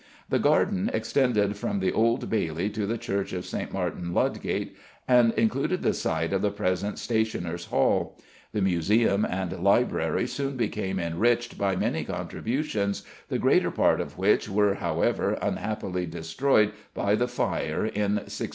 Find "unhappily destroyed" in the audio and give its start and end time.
15.39-16.71